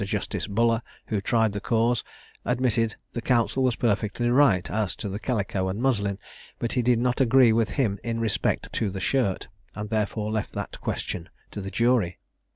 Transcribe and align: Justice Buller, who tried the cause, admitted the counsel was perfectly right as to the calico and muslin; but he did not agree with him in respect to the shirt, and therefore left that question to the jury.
Justice 0.03 0.47
Buller, 0.47 0.81
who 1.05 1.21
tried 1.21 1.51
the 1.53 1.59
cause, 1.61 2.03
admitted 2.43 2.95
the 3.13 3.21
counsel 3.21 3.61
was 3.61 3.75
perfectly 3.75 4.31
right 4.31 4.67
as 4.71 4.95
to 4.95 5.07
the 5.09 5.19
calico 5.19 5.69
and 5.69 5.79
muslin; 5.79 6.17
but 6.57 6.73
he 6.73 6.81
did 6.81 6.97
not 6.97 7.21
agree 7.21 7.53
with 7.53 7.69
him 7.69 7.99
in 8.03 8.19
respect 8.19 8.73
to 8.73 8.89
the 8.89 8.99
shirt, 8.99 9.47
and 9.75 9.91
therefore 9.91 10.31
left 10.31 10.53
that 10.53 10.81
question 10.81 11.29
to 11.51 11.61
the 11.61 11.69
jury. 11.69 12.17